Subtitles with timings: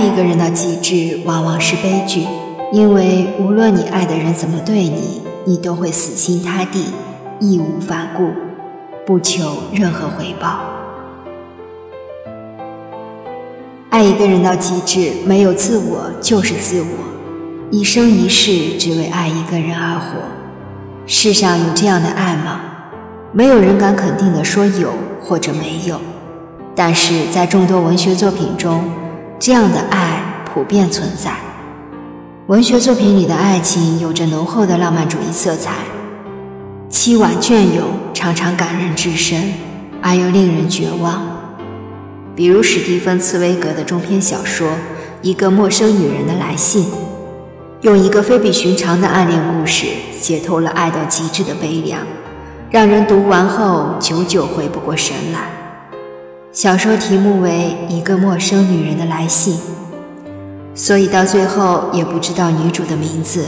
[0.00, 2.26] 爱一个人到极致，往往是悲剧，
[2.72, 6.86] 因为无论你爱的人怎么对你，你都会死心塌地，
[7.38, 8.30] 义无反顾，
[9.04, 10.60] 不求任何回报。
[13.90, 16.86] 爱一个人到极致，没有自我就是自我，
[17.70, 20.22] 一生一世只为爱一个人而活。
[21.04, 22.62] 世上有这样的爱吗？
[23.32, 26.00] 没有人敢肯定的说有或者没有，
[26.74, 28.82] 但是在众多文学作品中，
[29.40, 31.32] 这样的爱普遍存在。
[32.48, 35.72] 文学作品里的爱情有着浓厚的浪漫主义色彩，
[36.90, 39.54] 凄婉隽永，常常感人至深，
[40.02, 41.22] 而又令人绝望。
[42.36, 44.68] 比如史蒂芬·茨威格的中篇小说
[45.22, 46.84] 《一个陌生女人的来信》，
[47.80, 49.86] 用一个非比寻常的暗恋故事，
[50.20, 52.02] 写透了爱到极致的悲凉，
[52.70, 55.59] 让人读完后久久回不过神来。
[56.62, 59.54] 小说题目为《一个陌生女人的来信》，
[60.74, 63.46] 所以到最后也不知道女主的名字。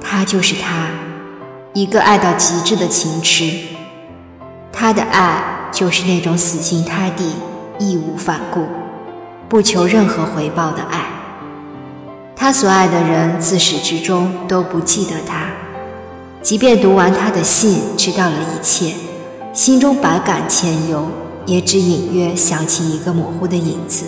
[0.00, 0.88] 她就是她，
[1.72, 3.56] 一个爱到极致的情痴。
[4.72, 7.30] 她的爱就是那种死心塌地。
[7.78, 8.66] 义无反顾，
[9.48, 11.06] 不求任何回报的爱。
[12.34, 15.46] 他所爱的人自始至终都不记得他，
[16.42, 18.94] 即便读完他的信，知道了一切，
[19.52, 21.06] 心中百感千忧，
[21.46, 24.04] 也只隐约想起一个模糊的影子，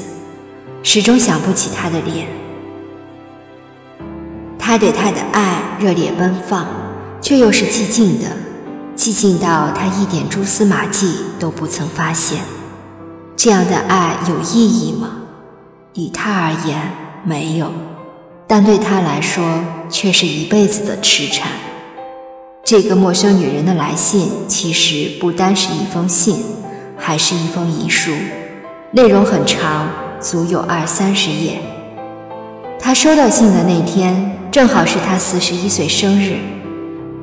[0.82, 2.26] 始终想不起他的脸。
[4.58, 6.66] 他对他的爱热烈奔放，
[7.20, 8.28] 却又是寂静的，
[8.96, 12.40] 寂静到他一点蛛丝马迹都不曾发现。
[13.36, 15.18] 这样的爱有意义吗？
[15.92, 16.92] 以他而言，
[17.24, 17.66] 没有；
[18.46, 21.48] 但对他来说，却是一辈子的痴缠。
[22.64, 26.36] 这个陌生女人的来信，其实不单是一封信，
[27.06, 28.12] 还是一封遗书，
[28.92, 29.90] 内容很长，
[30.22, 31.60] 足有二三十页。
[32.80, 36.38] 他收到信的那天，正好是他四十一岁生日。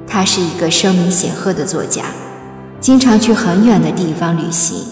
[0.06, 2.04] 他是一个声名显赫的作家，
[2.80, 4.86] 经常去很远的地方旅行。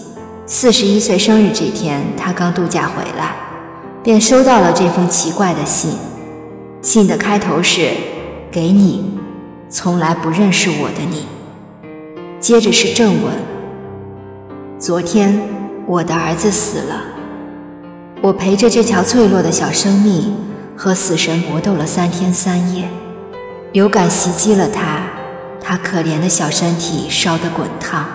[0.44, 3.36] 四十一岁生日这天，他刚度假回来，
[4.02, 5.92] 便收到了这封奇怪的信。
[6.82, 7.90] 信的开头是
[8.50, 9.08] “给你，
[9.68, 11.26] 从来不认识我的你”，
[12.40, 13.32] 接着是正文
[14.80, 15.38] ：“昨天
[15.86, 17.02] 我的儿子死了，
[18.22, 20.34] 我陪着这条脆弱的小生命
[20.74, 22.88] 和死神搏斗了三天三夜，
[23.72, 25.02] 流感袭击了他，
[25.60, 28.06] 他可怜的小身体烧得滚烫。”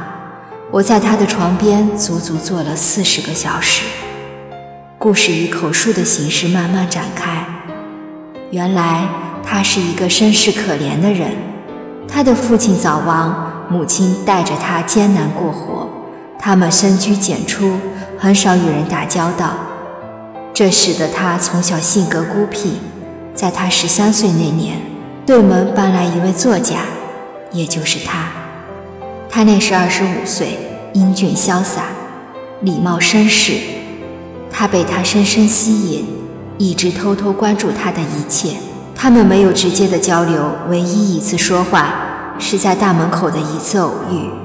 [0.74, 3.84] 我在他的床边足足坐了四十个小时，
[4.98, 7.46] 故事以口述的形式慢慢展开。
[8.50, 9.08] 原来
[9.46, 11.30] 他是一个身世可怜的人，
[12.08, 15.88] 他的父亲早亡，母亲带着他艰难过活，
[16.46, 17.80] 他们深居简出，
[18.20, 19.56] 很少与人打交道，
[20.54, 22.78] 这使得他从小性格孤僻。
[23.34, 24.80] 在他十三岁那年，
[25.26, 26.82] 对门搬来一位作家，
[27.52, 28.28] 也就是他。
[29.28, 30.60] 他那时二十五岁，
[30.94, 31.86] 英俊潇洒，
[32.62, 33.54] 礼貌绅士。
[34.52, 36.06] 他被他深深吸引，
[36.60, 38.56] 一直偷偷关注他的一切。
[38.96, 44.45] 他们没有直接的交流，唯一一次说话是在大门口的一次偶遇。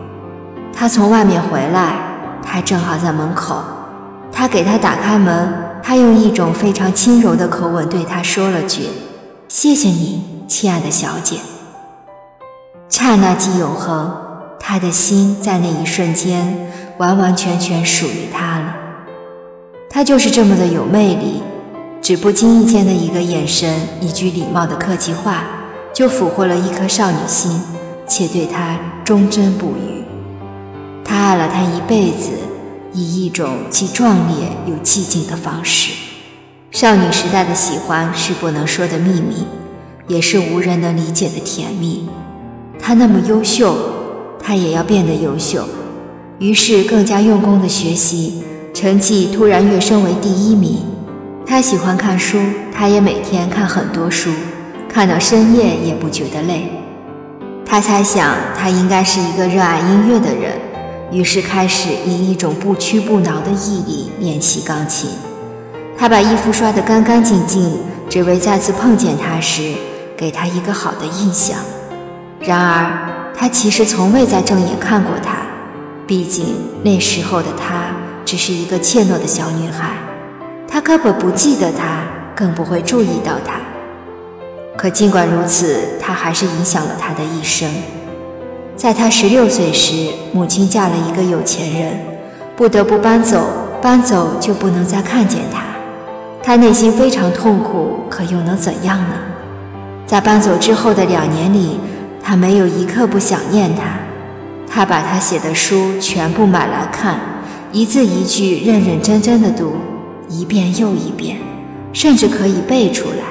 [0.81, 1.95] 他从外面回来，
[2.43, 3.63] 他正好在门口。
[4.33, 5.53] 他给他打开门，
[5.83, 8.89] 他用一种非常轻柔的口吻对他说了句
[9.47, 11.37] ：“谢谢你，亲爱的小姐。”
[12.89, 14.11] 刹那即永恒。
[14.59, 18.75] 他的心在那一瞬间完完全全属于他了。
[19.91, 21.43] 他就是这么的有魅力，
[22.01, 25.43] 只不经意间的一个眼神，一句礼貌的客气话，
[25.93, 27.61] 就俘获了一颗少女心，
[28.07, 30.00] 且对他忠贞不渝。
[31.11, 32.31] 他爱了她一辈子，
[32.93, 35.93] 以一种既壮烈又寂静的方式。
[36.71, 39.45] 少女时代的喜欢是不能说的秘密，
[40.07, 42.09] 也是无人能理解的甜蜜。
[42.81, 43.77] 他那么优秀。
[44.43, 45.69] 他也要变得优秀，
[46.39, 50.79] 于是更加用功的学习，成绩突然跃升为第一名。
[51.45, 52.39] 他喜欢看书，
[52.73, 54.31] 他也每天看很多书，
[54.89, 56.71] 看到深夜也不觉得累。
[57.67, 60.59] 他猜想他应该是一个热爱音乐的人，
[61.11, 65.11] 于是开始以一种不屈不挠的毅力练习钢琴。
[65.97, 67.79] 他把衣服刷得干干净净，
[68.09, 69.75] 只为再次碰见他时
[70.17, 71.59] 给他一个好的印象。
[72.41, 73.07] 然而。
[73.33, 75.39] 他其实从未在正眼看过她，
[76.07, 77.87] 毕竟那时候的她
[78.23, 79.95] 只是一个怯懦的小女孩，
[80.69, 82.05] 他根本不记得她，
[82.37, 83.55] 更不会注意到她。
[84.77, 87.67] 可尽管如此，他还是影响了她的一生。
[88.81, 92.01] 在他十六岁时，母亲嫁了一个有钱人，
[92.57, 93.47] 不得不搬走，
[93.83, 95.63] 搬走就不能再看见他。
[96.43, 99.13] 他内心非常痛苦，可又能怎样呢？
[100.07, 101.79] 在搬走之后的两年里，
[102.23, 103.83] 他没有一刻不想念他。
[104.67, 107.21] 他把他写的书全部买来看，
[107.73, 109.75] 一字一句认认真真的读，
[110.27, 111.37] 一遍又一遍，
[111.93, 113.27] 甚至可以背出来。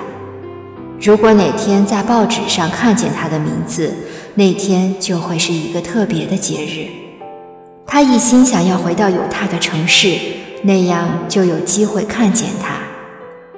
[1.02, 3.92] 如果哪天在报纸上看见他的名字，
[4.36, 6.88] 那天就会是一个特别的节日。
[7.86, 10.18] 他一心想要回到有他的城市，
[10.64, 12.76] 那样就有机会看见他。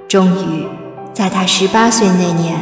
[0.08, 0.66] 终于，
[1.12, 2.56] 在他十八岁那年，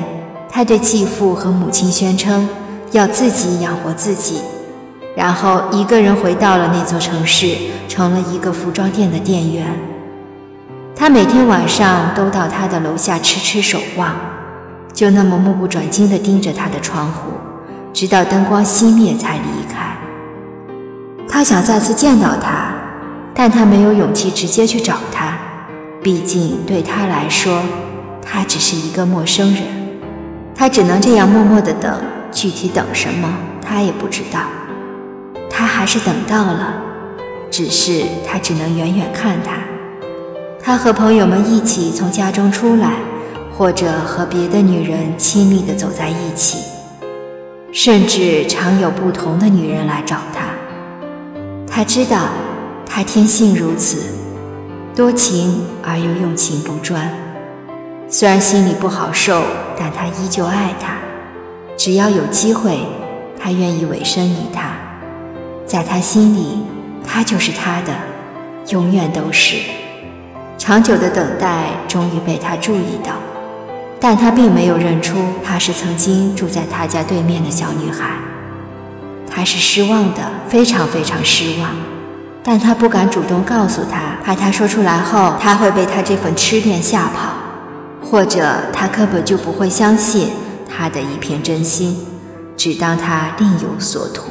[0.51, 2.49] 他对继父和母亲宣称
[2.91, 4.41] 要自己养活自己，
[5.17, 7.57] 然后一个人回到了那座城市，
[7.89, 9.67] 成了一个服装店的店员。
[10.95, 14.15] 他每天晚上都到他的楼下痴痴守望。
[14.93, 17.31] 就那么目不转睛地盯着他的窗户，
[17.93, 19.97] 直到灯光熄灭才离开。
[21.29, 22.73] 他想再次见到他，
[23.35, 25.39] 但他没有勇气直接去找他，
[26.03, 27.63] 毕竟对他来说，
[28.25, 29.63] 他只是一个陌生人。
[30.55, 32.01] 他只能这样默默地等，
[32.33, 33.33] 具体等什么，
[33.65, 34.41] 他也不知道。
[35.49, 36.75] 他还是等到了，
[37.51, 39.53] 只是他只能远远看他。
[40.63, 42.93] 他和朋友们一起从家中出来。
[43.53, 46.57] 或者和别的女人亲密地走在一起，
[47.73, 50.47] 甚至常有不同的女人来找他。
[51.73, 52.29] 他知道，
[52.85, 54.13] 他天性如此，
[54.95, 57.09] 多情而又用情不专。
[58.09, 59.45] 虽然心里不好受，
[59.79, 60.97] 但他依旧爱她。
[61.77, 62.81] 只要有机会，
[63.39, 64.73] 他愿意委身于她。
[65.65, 66.65] 在他心里，
[67.07, 67.93] 他就是他的，
[68.71, 69.57] 永远都是。
[70.59, 73.13] 长久的等待，终于被他注意到。
[74.01, 78.17] 但他并没有认出她是曾经住在他家对面的小女孩，
[79.31, 81.71] 他是失望的，非常非常失望。
[82.43, 87.35] 但他不敢主动告诉她，怕她说出来后，他会被他这份痴恋吓跑，
[88.03, 90.31] 或者他根本就不会相信
[90.67, 92.07] 他的一片真心，
[92.57, 94.23] 只当他另有所图。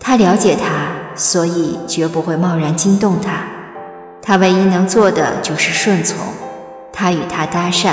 [0.00, 3.44] 他了解他，所以绝不会贸然惊动他。
[4.22, 6.16] 他唯一能做的就是顺从。
[6.90, 7.92] 他与他搭讪。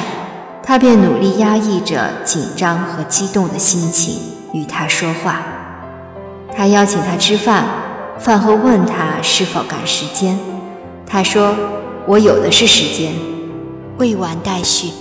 [0.67, 4.19] 他便努力压抑着紧张和激动的心情
[4.51, 5.41] 与他说话。
[6.53, 7.63] 他邀请他吃饭，
[8.19, 10.37] 饭后问他是否赶时间。
[11.05, 11.55] 他说
[12.05, 13.13] ：“我有的是时间。”
[13.97, 14.91] 未完待续。